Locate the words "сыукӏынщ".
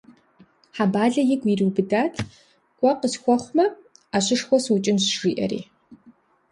4.63-5.03